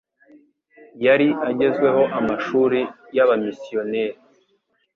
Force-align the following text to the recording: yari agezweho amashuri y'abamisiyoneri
yari 1.05 1.27
agezweho 1.49 2.03
amashuri 2.19 2.79
y'abamisiyoneri 3.15 4.17